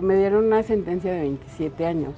[0.00, 2.14] Me dieron una sentencia de 27 años,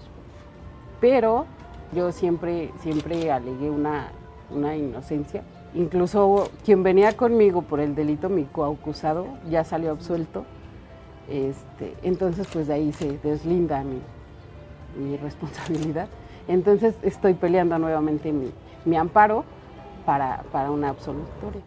[1.01, 1.47] pero
[1.93, 4.13] yo siempre, siempre alegué una,
[4.51, 5.43] una inocencia.
[5.75, 10.45] Incluso quien venía conmigo por el delito, mi coacusado, ya salió absuelto.
[11.29, 14.01] Este, entonces, pues de ahí se deslinda mi,
[14.97, 16.09] mi responsabilidad.
[16.49, 18.53] Entonces, estoy peleando nuevamente mi,
[18.85, 19.45] mi amparo
[20.05, 21.63] para, para una absolutoria.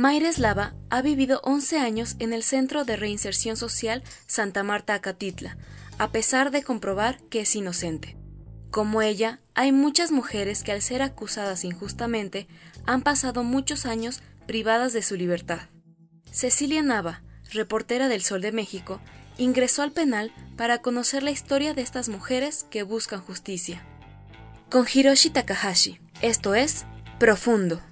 [0.00, 5.58] Mayra Eslava ha vivido 11 años en el Centro de Reinserción Social Santa Marta Acatitla,
[5.98, 8.16] a pesar de comprobar que es inocente.
[8.70, 12.48] Como ella, hay muchas mujeres que al ser acusadas injustamente
[12.86, 15.68] han pasado muchos años privadas de su libertad.
[16.32, 17.22] Cecilia Nava,
[17.52, 19.02] reportera del Sol de México,
[19.36, 23.84] ingresó al penal para conocer la historia de estas mujeres que buscan justicia.
[24.70, 26.86] Con Hiroshi Takahashi, esto es
[27.18, 27.82] Profundo.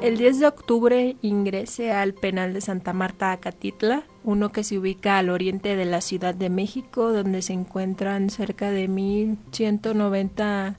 [0.00, 5.18] El 10 de octubre ingresé al penal de Santa Marta Acatitla, uno que se ubica
[5.18, 10.76] al oriente de la Ciudad de México, donde se encuentran cerca de 1.190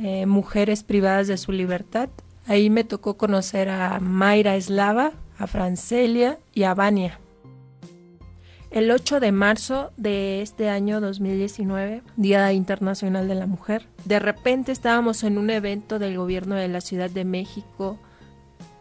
[0.00, 2.08] eh, mujeres privadas de su libertad.
[2.48, 7.20] Ahí me tocó conocer a Mayra Eslava, a Francelia y a Vania.
[8.72, 14.72] El 8 de marzo de este año 2019, Día Internacional de la Mujer, de repente
[14.72, 18.00] estábamos en un evento del gobierno de la Ciudad de México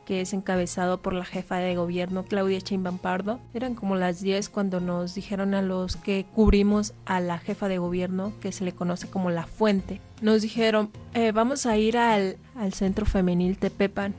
[0.06, 3.40] que es encabezado por la jefa de gobierno Claudia Sheinbaum Pardo.
[3.54, 7.78] Eran como las 10 cuando nos dijeron a los que cubrimos a la jefa de
[7.78, 10.02] gobierno, que se le conoce como La Fuente.
[10.22, 14.14] Nos dijeron, eh, vamos a ir al, al centro femenil Tepepan.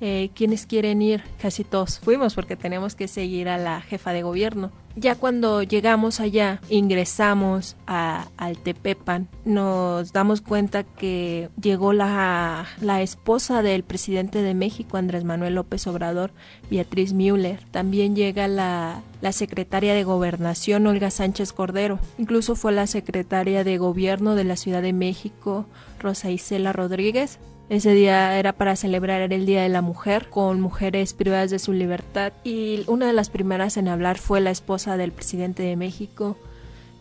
[0.00, 1.22] Eh, ¿Quiénes quieren ir?
[1.40, 4.70] Casi todos fuimos porque tenemos que seguir a la jefa de gobierno.
[4.96, 13.02] Ya cuando llegamos allá, ingresamos a, al Tepepan, nos damos cuenta que llegó la, la
[13.02, 16.30] esposa del presidente de México, Andrés Manuel López Obrador,
[16.70, 17.58] Beatriz Müller.
[17.72, 21.98] También llega la, la secretaria de Gobernación, Olga Sánchez Cordero.
[22.16, 25.66] Incluso fue la secretaria de Gobierno de la Ciudad de México,
[25.98, 27.40] Rosa Isela Rodríguez.
[27.70, 31.72] Ese día era para celebrar el Día de la Mujer con mujeres privadas de su
[31.72, 36.36] libertad y una de las primeras en hablar fue la esposa del presidente de México,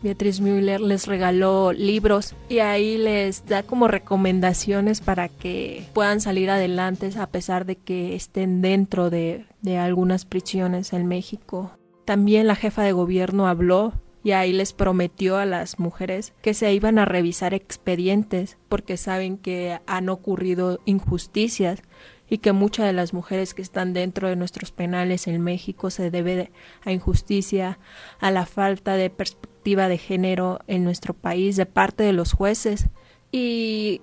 [0.04, 6.50] Beatriz Müller, les regaló libros y ahí les da como recomendaciones para que puedan salir
[6.50, 11.72] adelante a pesar de que estén dentro de, de algunas prisiones en México.
[12.04, 16.74] También la jefa de gobierno habló y ahí les prometió a las mujeres que se
[16.74, 21.82] iban a revisar expedientes porque saben que han ocurrido injusticias
[22.30, 26.10] y que muchas de las mujeres que están dentro de nuestros penales en México se
[26.10, 26.52] debe
[26.84, 27.80] a injusticia,
[28.20, 32.88] a la falta de perspectiva de género en nuestro país de parte de los jueces.
[33.32, 34.02] Y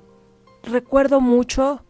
[0.62, 1.82] recuerdo mucho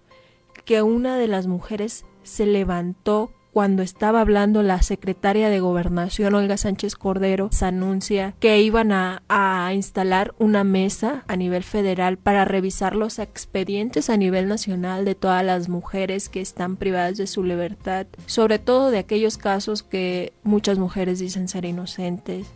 [0.65, 6.57] que una de las mujeres se levantó cuando estaba hablando la secretaria de Gobernación, Olga
[6.57, 12.45] Sánchez Cordero, se anuncia que iban a, a, instalar una mesa a nivel federal para
[12.45, 17.43] revisar los expedientes a nivel nacional de todas las mujeres que están privadas de su
[17.43, 22.47] libertad, sobre todo de aquellos casos que muchas mujeres dicen ser inocentes.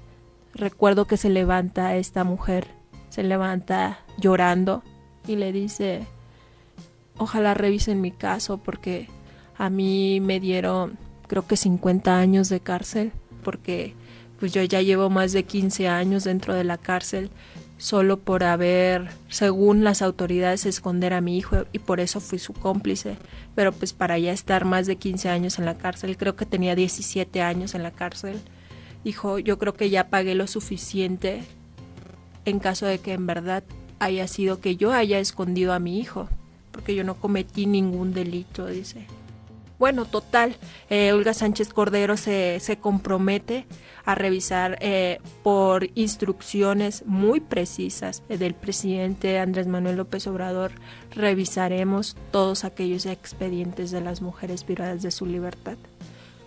[0.54, 2.68] Recuerdo que se levanta esta mujer,
[3.08, 4.84] se levanta llorando
[5.26, 6.06] y le dice,
[7.16, 9.08] ojalá revisen mi caso porque
[9.56, 13.94] a mí me dieron creo que 50 años de cárcel porque
[14.38, 17.30] pues yo ya llevo más de 15 años dentro de la cárcel
[17.78, 22.52] solo por haber, según las autoridades, esconder a mi hijo y por eso fui su
[22.52, 23.16] cómplice.
[23.54, 26.74] Pero pues para ya estar más de 15 años en la cárcel, creo que tenía
[26.74, 28.40] 17 años en la cárcel,
[29.04, 31.42] dijo, yo creo que ya pagué lo suficiente
[32.44, 33.64] en caso de que en verdad
[33.98, 36.28] haya sido que yo haya escondido a mi hijo,
[36.72, 39.06] porque yo no cometí ningún delito, dice.
[39.78, 40.56] Bueno, total,
[40.88, 43.66] eh, Olga Sánchez Cordero se, se compromete
[44.04, 50.72] a revisar eh, por instrucciones muy precisas del presidente Andrés Manuel López Obrador,
[51.10, 55.76] revisaremos todos aquellos expedientes de las mujeres privadas de su libertad.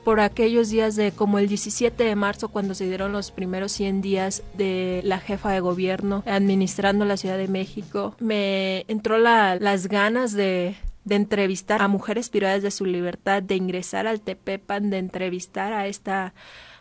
[0.03, 4.01] por aquellos días de como el 17 de marzo cuando se dieron los primeros 100
[4.01, 10.31] días de la jefa de gobierno administrando la Ciudad de México, me entró las ganas
[10.31, 10.77] de,
[11.07, 15.87] de entrevistar a mujeres privadas de su libertad, de ingresar al Tepepan, de entrevistar a
[15.87, 16.33] esta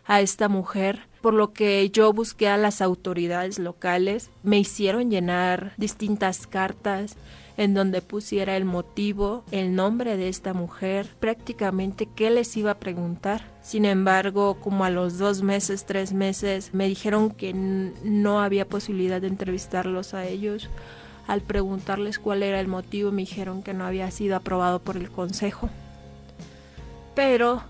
[0.08, 5.72] a esta mujer, por lo que yo busqué a las autoridades locales, me hicieron llenar
[5.78, 7.16] distintas cartas
[7.56, 12.78] en donde pusiera el motivo, el nombre de esta mujer, prácticamente qué les iba a
[12.78, 13.42] preguntar.
[13.62, 19.20] Sin embargo, como a los dos meses, tres meses, me dijeron que no había posibilidad
[19.20, 20.68] de entrevistarlos a ellos.
[21.26, 25.10] Al preguntarles cuál era el motivo, me dijeron que no había sido aprobado por el
[25.10, 25.68] Consejo.
[27.14, 27.62] Pero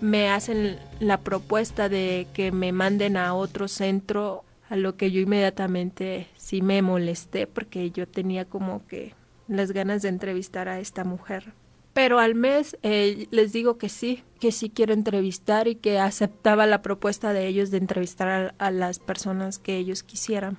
[0.00, 5.20] me hacen la propuesta de que me manden a otro centro, a lo que yo
[5.20, 9.14] inmediatamente sí me molesté porque yo tenía como que
[9.48, 11.52] las ganas de entrevistar a esta mujer.
[11.92, 16.66] Pero al mes eh, les digo que sí, que sí quiero entrevistar y que aceptaba
[16.66, 20.58] la propuesta de ellos de entrevistar a las personas que ellos quisieran.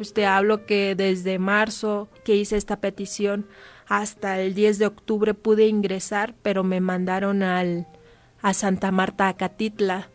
[0.00, 3.46] Pues te hablo que desde marzo que hice esta petición
[3.86, 7.86] hasta el 10 de octubre pude ingresar, pero me mandaron al
[8.40, 10.08] a Santa Marta Acatitla.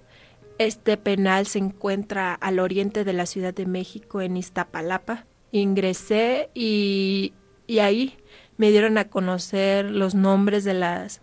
[0.57, 5.27] Este penal se encuentra al oriente de la Ciudad de México en Iztapalapa.
[5.51, 7.33] Ingresé y,
[7.67, 8.17] y ahí
[8.57, 11.21] me dieron a conocer los nombres de las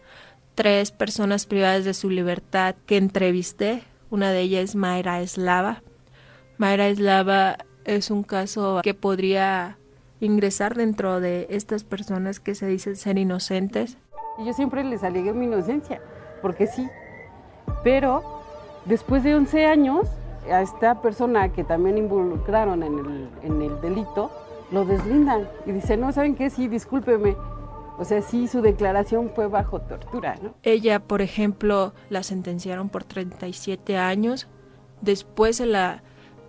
[0.55, 3.83] tres personas privadas de su libertad que entrevisté.
[4.09, 5.83] Una de ellas es Mayra Eslava.
[6.59, 9.79] Mayra Eslava es un caso que podría
[10.21, 13.99] ingresar dentro de estas personas que se dicen ser inocentes.
[14.45, 16.01] Yo siempre les alegué mi inocencia,
[16.41, 16.89] porque sí,
[17.83, 18.23] pero
[18.85, 20.09] después de 11 años,
[20.51, 24.31] a esta persona que también involucraron en el, en el delito,
[24.71, 26.51] lo deslindan y dicen, no, ¿saben qué?
[26.51, 27.37] Sí, discúlpeme.
[27.99, 30.55] O sea, sí, su declaración fue bajo tortura, ¿no?
[30.63, 34.49] Ella, por ejemplo, la sentenciaron por 37 años.
[35.03, 36.03] Después se la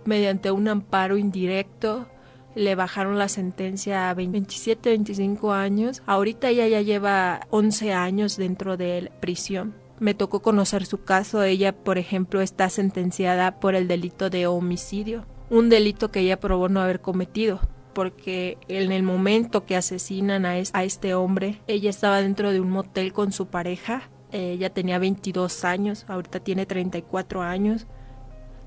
[0.06, 2.06] mediante un amparo indirecto
[2.54, 6.02] le bajaron la sentencia a 27, 25 años.
[6.06, 9.74] Ahorita ella ya lleva 11 años dentro de prisión.
[9.98, 11.42] Me tocó conocer su caso.
[11.42, 16.68] Ella, por ejemplo, está sentenciada por el delito de homicidio, un delito que ella probó
[16.68, 17.60] no haber cometido
[17.94, 23.12] porque en el momento que asesinan a, este hombre, ella estaba dentro de un motel
[23.12, 24.10] con su pareja.
[24.32, 27.86] Ella tenía 22 años, ahorita tiene 34 años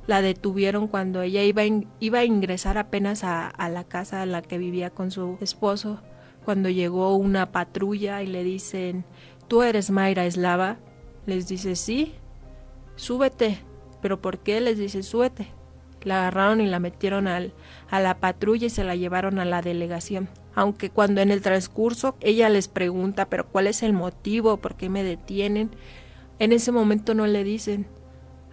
[0.08, 1.64] la detuvieron cuando ella iba,
[2.00, 6.00] iba a ingresar apenas a, la casa en la que vivía con su esposo,
[6.46, 9.04] cuando llegó una patrulla y le dicen,
[9.50, 10.78] ¿tú eres Mayra Eslava?
[11.26, 12.16] Les dice, sí,
[12.96, 13.60] súbete.
[14.02, 14.62] ¿Pero por qué?
[14.62, 15.48] Les dice, súbete.
[16.04, 17.54] La agarraron y la metieron al,
[17.90, 20.30] a la patrulla y se la llevaron a la delegación.
[20.56, 24.58] Aunque cuando en el transcurso ella les pregunta, pero ¿cuál es el motivo?
[24.58, 25.72] ¿Por qué me detienen?
[26.40, 27.88] En ese momento no le dicen,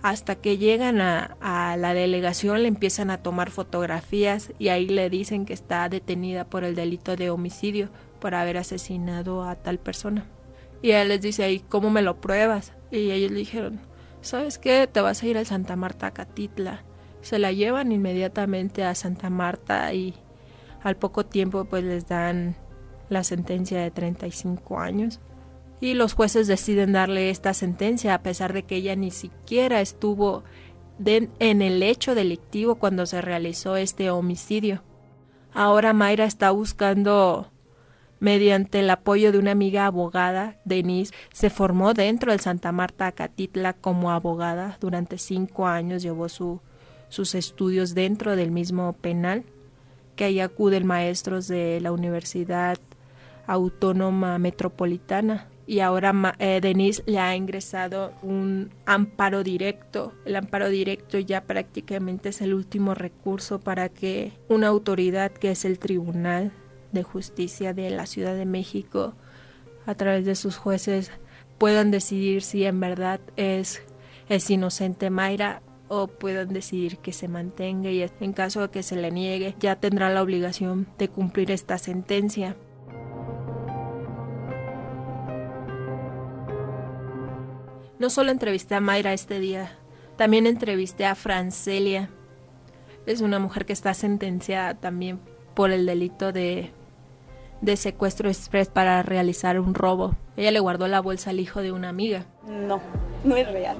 [0.04, 5.46] hasta que llegan a, la delegación le empiezan a tomar fotografías y ahí le dicen
[5.46, 7.88] que está detenida por el delito de homicidio
[8.20, 10.26] por haber asesinado a tal persona.
[10.82, 12.74] Y él les dice ahí, ¿cómo me lo pruebas?
[12.90, 13.80] Y ellos le dijeron,
[14.20, 14.86] ¿sabes qué?
[14.86, 16.84] Te vas a ir a Santa Marta, Catitla.
[17.22, 20.12] Se la llevan inmediatamente a Santa Marta y
[20.82, 22.56] al poco tiempo pues les dan
[23.08, 25.18] la sentencia de 35 años
[25.84, 30.42] y los jueces deciden darle esta sentencia a pesar de que ella ni siquiera estuvo
[30.98, 34.82] en el hecho delictivo cuando se realizó este homicidio.
[35.52, 37.50] Ahora Mayra está buscando
[38.18, 43.74] mediante el apoyo de una amiga abogada, Denise, se formó dentro del Santa Marta Acatitla
[43.74, 44.78] como abogada.
[44.80, 46.62] Durante cinco años llevó su,
[47.10, 49.44] sus estudios dentro del mismo penal,
[50.16, 52.78] que ahí acuden maestros de la Universidad
[53.46, 60.12] Autónoma Metropolitana y ahora eh, Denise le ha ingresado un amparo directo.
[60.24, 65.64] El amparo directo ya prácticamente es el último recurso para que una autoridad que es
[65.64, 66.52] el Tribunal
[66.92, 69.14] de Justicia de la Ciudad de México,
[69.86, 71.10] a través de sus jueces,
[71.58, 73.82] puedan decidir si en verdad es,
[74.28, 78.96] es inocente Mayra o puedan decidir que se mantenga y en caso de que se
[78.96, 82.56] le niegue ya tendrá la obligación de cumplir esta sentencia.
[87.98, 89.70] No solo entrevisté a Mayra este día,
[90.16, 92.10] también entrevisté a Francelia.
[93.06, 95.20] Es una mujer que está sentenciada también
[95.54, 96.72] por el delito de,
[97.60, 100.16] de secuestro express para realizar un robo.
[100.36, 102.26] Ella le guardó la bolsa al hijo de una amiga.
[102.46, 102.80] No,
[103.24, 103.76] no es real.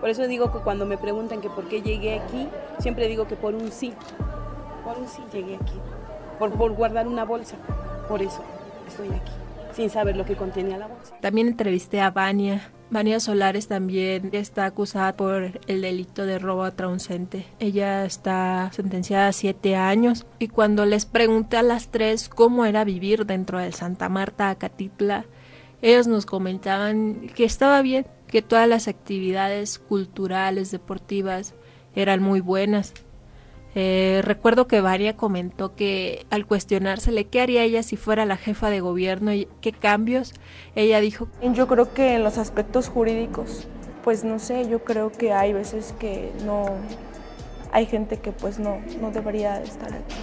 [0.00, 3.36] Por eso digo que cuando me preguntan que por qué llegué aquí, siempre digo que
[3.36, 3.92] por un sí,
[4.84, 5.78] por un sí llegué aquí,
[6.38, 7.56] por, por guardar una bolsa,
[8.08, 8.42] por eso
[8.86, 9.32] estoy aquí,
[9.76, 11.14] sin saber lo que contenía la bolsa.
[11.20, 16.70] También entrevisté a Vania, Vania Solares también está acusada por el delito de robo a
[16.70, 17.44] trauncente.
[17.58, 22.84] Ella está sentenciada a siete años y cuando les pregunté a las tres cómo era
[22.84, 25.26] vivir dentro del Santa Marta Acatitla,
[25.82, 31.54] ellos nos comentaban que estaba bien, que todas las actividades culturales, deportivas
[31.94, 32.94] eran muy buenas,
[33.78, 38.70] eh, recuerdo que Varia comentó que al cuestionársele qué haría ella si fuera la jefa
[38.70, 40.32] de gobierno y qué cambios,
[40.74, 41.28] ella dijo...
[41.42, 43.68] Yo creo que en los aspectos jurídicos,
[44.02, 46.70] pues no sé, yo creo que hay veces que no,
[47.70, 50.16] hay gente que pues no, no debería estar aquí.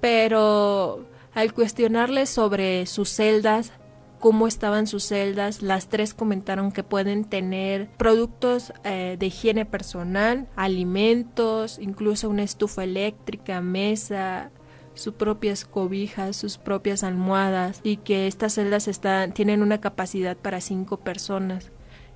[0.00, 3.72] Pero al cuestionarle sobre sus celdas,
[4.20, 5.62] cómo estaban sus celdas.
[5.62, 12.84] Las tres comentaron que pueden tener productos eh, de higiene personal, alimentos, incluso una estufa
[12.84, 14.50] eléctrica, mesa,
[14.94, 18.88] sus propias cobijas, sus propias almohadas y que estas celdas
[19.34, 21.72] tienen una capacidad para cinco personas.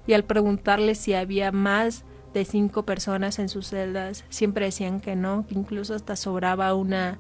[0.07, 5.17] Y al preguntarle si había más de cinco personas en sus celdas, siempre decían que
[5.17, 7.19] no, que incluso hasta sobraba una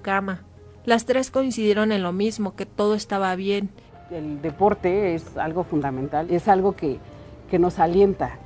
[0.00, 0.44] cama.
[0.86, 3.70] Las tres coincidieron en lo mismo, que todo estaba bien
[4.10, 6.98] el deporte es algo fundamental, es algo que,
[7.58, 8.38] nos alienta,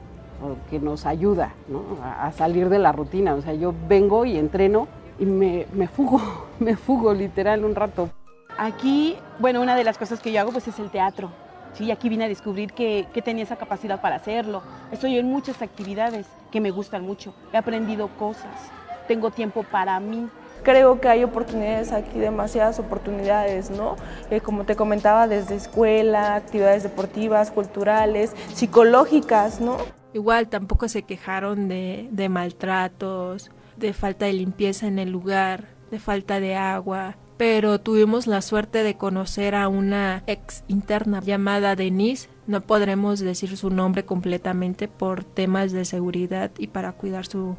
[0.68, 1.54] que nos ayuda
[2.02, 3.34] a, salir de la rutina.
[3.34, 4.88] O sea, yo vengo y entreno
[5.18, 6.20] y me, me fugo,
[6.58, 8.10] me fugo literal un rato.
[8.58, 11.30] Aquí, bueno, una de las cosas que yo hago pues es el teatro.
[11.72, 14.60] Sí, aquí vine a descubrir que, que, tenía esa capacidad para hacerlo.
[14.90, 17.32] Estoy en muchas actividades que me gustan mucho.
[17.52, 18.72] He aprendido cosas.
[19.06, 20.28] Tengo tiempo para mí
[20.62, 23.96] creo que hay oportunidades aquí, demasiadas oportunidades, ¿no?
[24.30, 29.76] Eh, como te comentaba, desde escuela, actividades deportivas, culturales, psicológicas, ¿no?
[30.12, 35.98] Igual tampoco se quejaron de, de maltratos, de falta de limpieza en el lugar, de
[35.98, 42.28] falta de agua, pero tuvimos la suerte de conocer a una ex interna llamada Denise.
[42.46, 47.56] No podremos decir su nombre completamente por temas de seguridad y para cuidar su,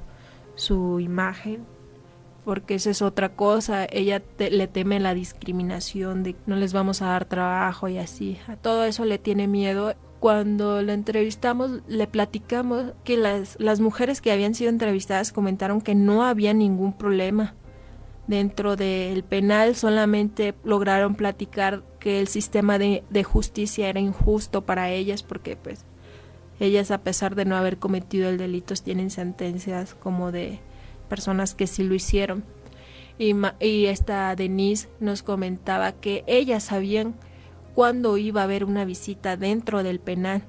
[0.55, 1.65] su imagen
[2.51, 7.05] porque esa es otra cosa, ella le teme la discriminación de no les vamos a
[7.05, 9.93] dar trabajo y así, a todo eso le tiene miedo.
[10.19, 15.95] Cuando la entrevistamos, le platicamos que las, las mujeres que habían sido entrevistadas comentaron que
[15.95, 17.55] no había ningún problema.
[18.27, 24.89] Dentro del penal solamente lograron platicar que el sistema de, de justicia era injusto para
[24.89, 25.85] ellas porque pues
[26.59, 30.59] ellas a pesar de no haber cometido el delito tienen sentencias como de
[31.11, 32.45] personas que sí lo hicieron.
[33.19, 37.15] Y, esta Denise nos comentaba que ellas sabían
[37.75, 40.43] cuándo iba a haber una visita dentro del penal.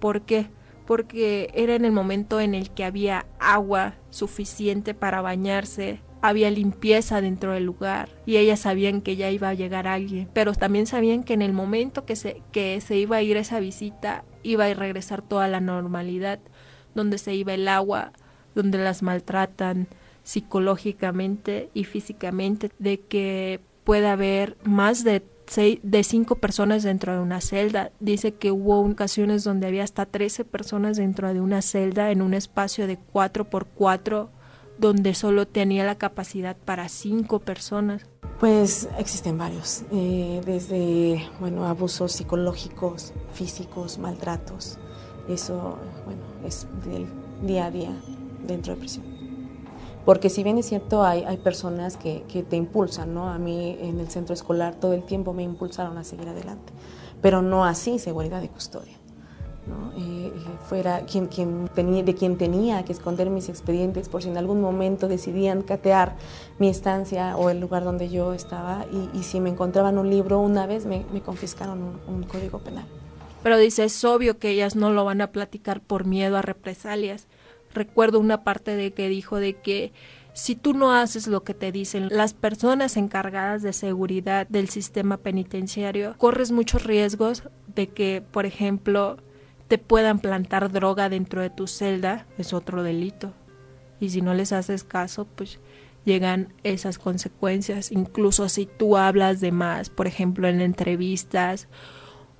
[0.00, 0.48] ¿Por qué?
[0.86, 7.20] Porque era en el momento en el que había agua suficiente para bañarse, había limpieza
[7.20, 11.24] dentro del lugar y ellas sabían que ya iba a llegar alguien, pero también sabían
[11.24, 14.74] que en el momento que se, que se iba a ir esa visita iba a
[14.74, 16.40] regresar toda la normalidad,
[16.94, 18.12] donde se iba el agua,
[18.56, 19.86] donde las maltratan,
[20.26, 27.20] psicológicamente y físicamente de que pueda haber más de seis, de cinco personas dentro de
[27.20, 27.92] una celda.
[28.00, 32.34] Dice que hubo ocasiones donde había hasta 13 personas dentro de una celda en un
[32.34, 34.30] espacio de 4 por 4
[34.78, 38.04] donde solo tenía la capacidad para cinco personas.
[38.40, 44.76] Pues existen varios, eh, desde bueno abusos psicológicos, físicos, maltratos.
[45.28, 47.06] Eso bueno es del
[47.46, 47.96] día a día
[48.46, 49.15] dentro de prisión.
[50.06, 53.28] Porque si bien es cierto, hay, hay personas que, que, te impulsan, ¿no?
[53.28, 56.72] A mí en el centro escolar todo el tiempo me impulsaron a seguir adelante,
[57.20, 58.96] pero no así seguridad de custodia.
[59.66, 59.90] ¿no?
[59.96, 64.28] Eh, eh, fuera quien, quien tenía, de quien tenía que esconder mis expedientes por si
[64.28, 66.14] en algún momento decidían catear
[66.60, 70.38] mi estancia o el lugar donde yo estaba y, y si me encontraban un libro
[70.38, 72.86] una vez me, me confiscaron un, un código penal.
[73.42, 77.26] Pero dice, es obvio que ellas no lo van a platicar por miedo a represalias
[77.76, 79.92] recuerdo una parte de que dijo de que
[80.32, 85.16] si tú no haces lo que te dicen las personas encargadas de seguridad del sistema
[85.16, 89.16] penitenciario, corres muchos riesgos de que, por ejemplo,
[89.68, 93.32] te puedan plantar droga dentro de tu celda, es otro delito.
[93.98, 95.58] Y si no les haces caso, pues
[96.04, 97.90] llegan esas consecuencias.
[97.90, 101.68] Incluso si tú hablas de más, por ejemplo, en entrevistas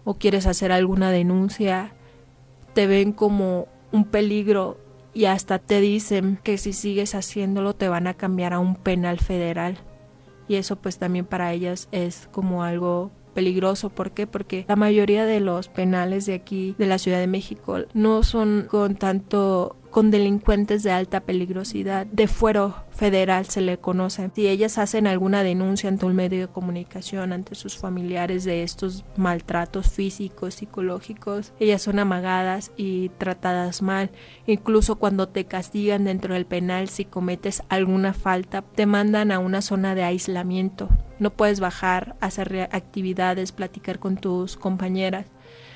[0.04, 1.94] o quieres hacer alguna denuncia,
[2.74, 4.78] te ven como un peligro
[5.16, 9.18] y hasta te dicen que si sigues haciéndolo te van a cambiar a un penal
[9.18, 9.78] federal.
[10.46, 13.88] Y eso pues también para ellas es como algo peligroso.
[13.88, 14.26] ¿Por qué?
[14.26, 18.66] Porque la mayoría de los penales de aquí, de la Ciudad de México, no son
[18.68, 24.30] con tanto con delincuentes de alta peligrosidad, de fuero federal se le conoce.
[24.34, 29.04] Si ellas hacen alguna denuncia ante un medio de comunicación, ante sus familiares de estos
[29.16, 34.10] maltratos físicos, psicológicos, ellas son amagadas y tratadas mal.
[34.46, 39.62] Incluso cuando te castigan dentro del penal si cometes alguna falta, te mandan a una
[39.62, 40.88] zona de aislamiento.
[41.18, 45.26] No puedes bajar, hacer actividades, platicar con tus compañeras,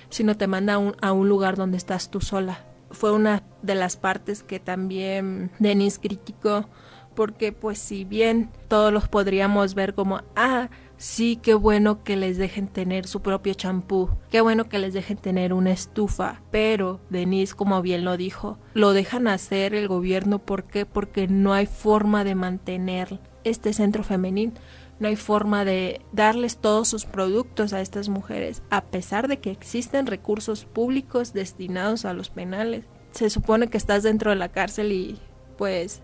[0.08, 3.74] sino te manda a un, a un lugar donde estás tú sola fue una de
[3.74, 6.68] las partes que también Denis criticó
[7.14, 12.38] porque pues si bien todos los podríamos ver como ah sí qué bueno que les
[12.38, 17.54] dejen tener su propio champú qué bueno que les dejen tener una estufa pero Denis
[17.54, 20.86] como bien lo dijo lo dejan hacer el gobierno ¿por qué?
[20.86, 24.52] porque no hay forma de mantener este centro femenino
[25.00, 29.50] no hay forma de darles todos sus productos a estas mujeres, a pesar de que
[29.50, 32.84] existen recursos públicos destinados a los penales.
[33.10, 35.18] Se supone que estás dentro de la cárcel y
[35.56, 36.02] pues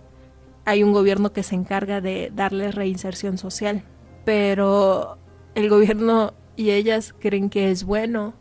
[0.64, 3.84] hay un gobierno que se encarga de darles reinserción social,
[4.24, 5.18] pero
[5.54, 8.32] el gobierno y ellas creen que es bueno,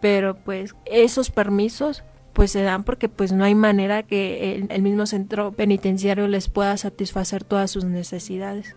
[0.00, 4.82] pero pues esos permisos pues se dan porque pues no hay manera que el, el
[4.82, 8.74] mismo centro penitenciario les pueda satisfacer todas sus necesidades.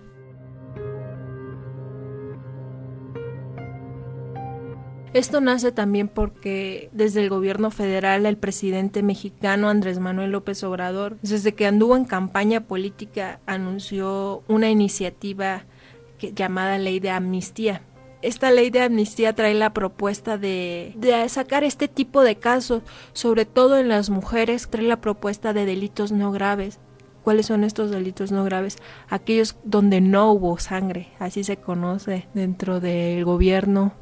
[5.16, 11.16] Esto nace también porque desde el gobierno federal el presidente mexicano Andrés Manuel López Obrador,
[11.22, 15.64] desde que anduvo en campaña política, anunció una iniciativa
[16.20, 17.82] llamada Ley de Amnistía.
[18.22, 23.46] Esta ley de amnistía trae la propuesta de, de sacar este tipo de casos, sobre
[23.46, 26.80] todo en las mujeres, trae la propuesta de delitos no graves.
[27.24, 28.80] ¿Cuáles son estos delitos no graves?
[29.08, 33.94] Aquellos donde no hubo sangre, así se conoce dentro del gobierno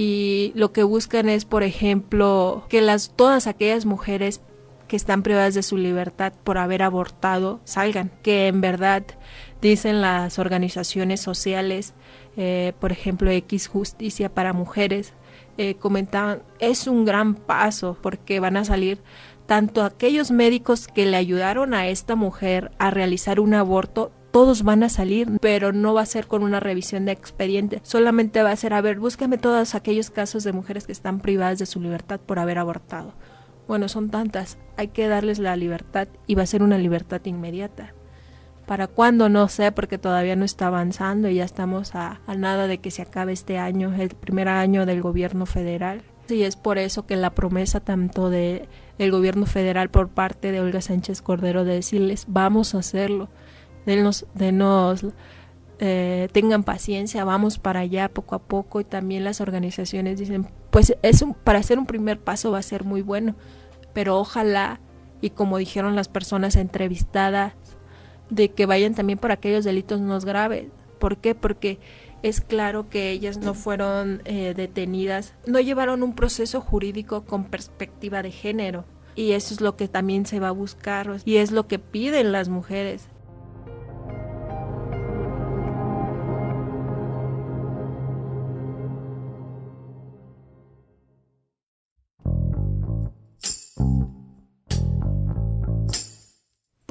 [0.00, 4.40] y lo que buscan es, por ejemplo, que las todas aquellas mujeres
[4.86, 9.02] que están privadas de su libertad por haber abortado salgan, que en verdad
[9.60, 11.94] dicen las organizaciones sociales,
[12.36, 15.14] eh, por ejemplo X Justicia para Mujeres,
[15.56, 19.02] eh, comentaban, es un gran paso porque van a salir
[19.46, 24.82] tanto aquellos médicos que le ayudaron a esta mujer a realizar un aborto todos van
[24.82, 28.56] a salir, pero no va a ser con una revisión de expediente, solamente va a
[28.56, 32.20] ser, a ver, búscame todos aquellos casos de mujeres que están privadas de su libertad
[32.20, 33.14] por haber abortado.
[33.66, 37.92] Bueno, son tantas, hay que darles la libertad y va a ser una libertad inmediata.
[38.68, 39.30] ¿Para cuándo?
[39.30, 43.00] No sé, porque todavía no está avanzando y ya estamos a, nada de que se
[43.00, 46.02] acabe este año, el primer año del gobierno federal.
[46.28, 50.60] Y es por eso que la promesa tanto de, del gobierno federal por parte de
[50.60, 53.30] Olga Sánchez Cordero de decirles vamos a hacerlo,
[53.86, 55.04] denos, denos
[55.78, 60.96] eh, tengan paciencia, vamos para allá poco a poco y también las organizaciones dicen, pues
[61.02, 63.36] es un, para hacer un primer paso va a ser muy bueno,
[63.92, 64.80] pero ojalá
[65.20, 67.54] y como dijeron las personas entrevistadas,
[68.30, 70.66] de que vayan también por aquellos delitos no graves.
[70.98, 71.34] ¿Por qué?
[71.34, 71.78] Porque
[72.22, 78.22] es claro que ellas no fueron eh, detenidas, no llevaron un proceso jurídico con perspectiva
[78.22, 78.84] de género.
[79.14, 82.30] Y eso es lo que también se va a buscar y es lo que piden
[82.30, 83.08] las mujeres.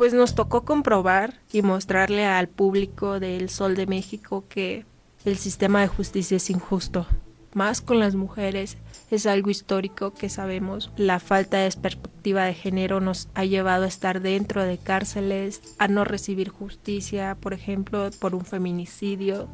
[0.07, 4.85] Pues nos tocó comprobar y mostrarle al público del Sol de México que
[5.25, 7.05] el sistema de justicia es injusto,
[7.53, 8.77] más con las mujeres.
[9.11, 10.91] Es algo histórico que sabemos.
[10.95, 15.89] La falta de perspectiva de género nos ha llevado a estar dentro de cárceles, a
[15.89, 19.49] no recibir justicia, por ejemplo, por un feminicidio.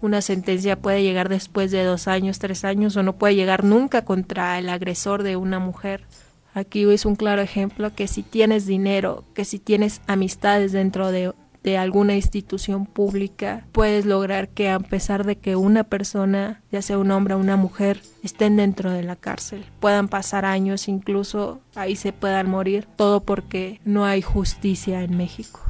[0.00, 4.04] Una sentencia puede llegar después de dos años, tres años o no puede llegar nunca
[4.04, 6.04] contra el agresor de una mujer.
[6.54, 11.32] Aquí es un claro ejemplo que si tienes dinero, que si tienes amistades dentro de,
[11.78, 17.10] alguna institución pública, puedes lograr que a pesar de que una persona, ya sea un
[17.10, 22.12] hombre o una mujer, estén dentro de la cárcel, puedan pasar años, incluso ahí se
[22.12, 25.60] puedan morir, todo porque no hay justicia en México.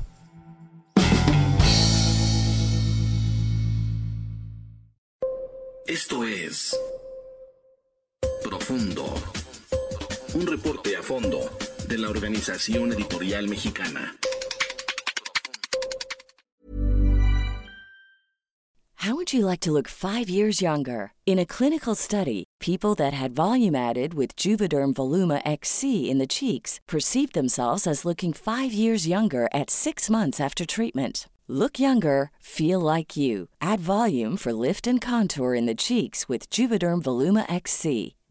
[5.86, 6.76] Esto es
[8.42, 9.04] Profundo
[10.34, 11.50] un reporte a fondo
[11.86, 14.14] de la Organización Editorial Mexicana.
[18.96, 21.12] How would you like to look five years younger?
[21.26, 26.26] In a clinical study, people that had volume added with Juvederm Voluma XC in the
[26.26, 32.30] cheeks perceived themselves as looking five years younger at six months after treatment Look younger,
[32.38, 33.48] feel like you.
[33.60, 38.14] Add volume for lift and contour in the cheeks with Juvederm Voluma XC.